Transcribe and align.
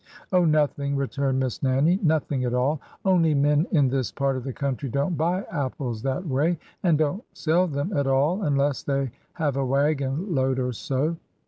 ''Oh, 0.33 0.49
nothing!" 0.49 0.95
returned 0.95 1.39
Miss 1.39 1.61
Nannie; 1.61 1.99
"nothing 2.01 2.43
at 2.43 2.55
all 2.55 2.81
I 3.05 3.09
Only 3.11 3.35
men 3.35 3.67
in 3.69 3.87
this 3.87 4.11
part 4.11 4.35
of 4.35 4.43
the 4.43 4.51
country 4.51 4.89
don't 4.89 5.15
buy 5.15 5.43
apples 5.51 6.01
that 6.01 6.25
way, 6.27 6.57
and 6.81 6.97
don't 6.97 7.23
sell 7.33 7.67
them 7.67 7.95
at 7.95 8.07
all 8.07 8.41
unless 8.41 8.81
they 8.81 9.11
have 9.33 9.57
a 9.57 9.63
wagon 9.63 10.33
load 10.33 10.57
or 10.57 10.73
so." 10.73 11.17